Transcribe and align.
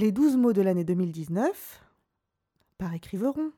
Les 0.00 0.12
douze 0.12 0.38
mots 0.38 0.54
de 0.54 0.62
l'année 0.62 0.82
2019 0.82 1.84
par 2.78 2.94
écriveron. 2.94 3.52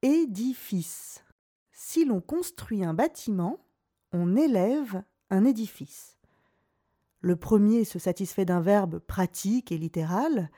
Édifice. 0.00 1.22
Si 1.70 2.06
l'on 2.06 2.22
construit 2.22 2.82
un 2.82 2.94
bâtiment, 2.94 3.58
on 4.12 4.36
élève 4.36 5.02
un 5.28 5.44
édifice. 5.44 6.16
Le 7.20 7.36
premier 7.36 7.84
se 7.84 7.98
satisfait 7.98 8.46
d'un 8.46 8.62
verbe 8.62 9.00
pratique 9.00 9.70
et 9.70 9.76
littéral, 9.76 10.50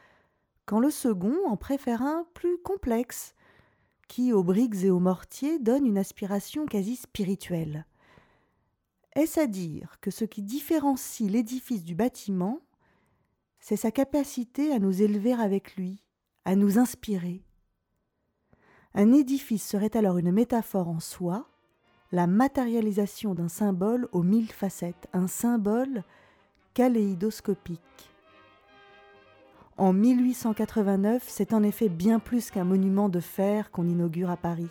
quand 0.66 0.79
le 0.79 0.93
second 0.93 1.38
en 1.45 1.57
préfère 1.57 2.02
un 2.02 2.29
plus 2.32 2.59
complexe, 2.59 3.34
qui 4.07 4.32
aux 4.32 4.45
briques 4.45 4.84
et 4.84 4.91
aux 4.91 5.00
mortiers 5.00 5.59
donne 5.59 5.84
une 5.84 5.98
aspiration 5.98 6.66
quasi 6.66 6.95
spirituelle. 6.95 7.86
Est-ce 9.16 9.41
à 9.41 9.48
dire 9.48 9.96
que 10.00 10.12
ce 10.12 10.25
qui 10.25 10.43
différencie 10.43 11.29
l'édifice 11.29 11.82
du 11.82 11.96
bâtiment, 11.96 12.61
c'est 13.68 13.74
sa 13.74 13.90
capacité 13.90 14.72
à 14.72 14.78
nous 14.78 15.02
élever 15.02 15.32
avec 15.32 15.74
lui, 15.74 16.00
à 16.44 16.54
nous 16.54 16.79
inspirer 16.79 17.43
Un 18.94 19.12
édifice 19.12 19.66
serait 19.66 19.96
alors 19.96 20.18
une 20.18 20.30
métaphore 20.30 20.86
en 20.86 21.00
soi, 21.00 21.48
la 22.12 22.29
matérialisation 22.29 23.34
d'un 23.34 23.48
symbole 23.48 24.08
aux 24.12 24.22
mille 24.22 24.52
facettes, 24.52 25.08
un 25.12 25.26
symbole 25.26 26.04
kaléidoscopique. 26.74 27.80
En 29.76 29.93
1889, 29.93 31.24
c'est 31.26 31.52
en 31.52 31.64
effet 31.64 31.88
bien 31.88 32.20
plus 32.20 32.52
qu'un 32.52 32.62
monument 32.62 33.08
de 33.08 33.19
fer 33.19 33.72
qu'on 33.72 33.88
inaugure 33.88 34.30
à 34.30 34.36
Paris. 34.36 34.70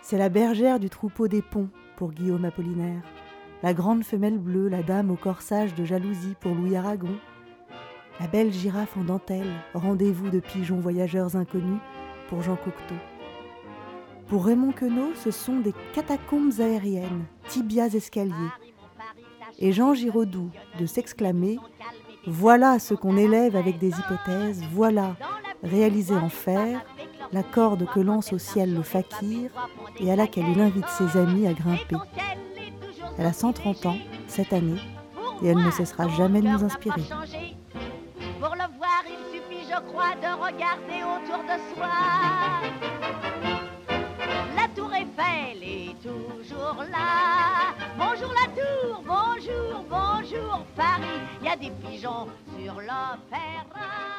C'est 0.00 0.16
la 0.16 0.30
bergère 0.30 0.80
du 0.80 0.88
troupeau 0.88 1.28
des 1.28 1.42
ponts 1.42 1.68
pour 1.98 2.12
Guillaume 2.12 2.46
Apollinaire, 2.46 3.02
la 3.62 3.74
grande 3.74 4.04
femelle 4.04 4.38
bleue, 4.38 4.68
la 4.68 4.82
dame 4.82 5.10
au 5.10 5.16
corsage 5.16 5.74
de 5.74 5.84
jalousie 5.84 6.34
pour 6.40 6.54
Louis 6.54 6.76
Aragon, 6.76 7.18
la 8.20 8.26
belle 8.26 8.52
girafe 8.52 8.96
en 8.96 9.04
dentelle, 9.04 9.52
rendez-vous 9.74 10.30
de 10.30 10.40
pigeons 10.40 10.78
voyageurs 10.78 11.36
inconnus 11.36 11.80
pour 12.28 12.42
Jean 12.42 12.56
Cocteau. 12.56 12.94
Pour 14.28 14.46
Raymond 14.46 14.72
Queneau, 14.72 15.12
ce 15.14 15.30
sont 15.30 15.60
des 15.60 15.74
catacombes 15.92 16.52
aériennes, 16.58 17.24
tibias 17.48 17.88
escaliers. 17.94 18.32
Et 19.58 19.72
Jean 19.72 19.94
Giraudoux 19.94 20.50
de 20.78 20.86
s'exclamer 20.86 21.58
voilà 22.26 22.78
ce 22.78 22.94
qu'on 22.94 23.16
élève 23.16 23.54
avec 23.54 23.78
des 23.78 23.90
hypothèses, 23.90 24.62
voilà, 24.72 25.16
réalisé 25.62 26.14
en 26.14 26.30
fer, 26.30 26.82
la 27.32 27.42
corde 27.42 27.86
que 27.86 28.00
lance 28.00 28.32
au 28.32 28.38
ciel 28.38 28.74
le 28.74 28.82
fakir 28.82 29.50
et 30.00 30.10
à 30.10 30.16
laquelle 30.16 30.48
il 30.48 30.60
invite 30.60 30.88
ses 30.88 31.18
amis 31.18 31.46
à 31.46 31.52
grimper. 31.52 31.96
Elle 33.18 33.26
a 33.26 33.32
130 33.32 33.86
ans 33.86 33.96
cette 34.26 34.52
année 34.52 34.80
et 35.42 35.48
elle 35.48 35.58
ne 35.58 35.70
cessera 35.70 36.08
jamais 36.08 36.40
de 36.40 36.48
nous 36.48 36.64
inspirer. 36.64 37.02
Je 39.74 39.80
crois, 39.90 40.14
de 40.14 40.30
regarder 40.40 41.02
autour 41.02 41.42
de 41.44 41.58
soi. 41.74 41.88
La 44.56 44.68
tour 44.74 44.92
Eiffel 44.94 45.62
est 45.62 45.94
toujours 46.02 46.84
là. 46.90 47.74
Bonjour 47.98 48.32
la 48.32 48.46
tour, 48.54 49.02
bonjour, 49.04 49.84
bonjour 49.88 50.64
Paris. 50.76 51.20
Il 51.40 51.46
y 51.46 51.50
a 51.50 51.56
des 51.56 51.70
pigeons 51.70 52.28
sur 52.56 52.74
l'opéra. 52.74 54.13